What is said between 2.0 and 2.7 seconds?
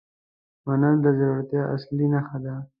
نښه ده.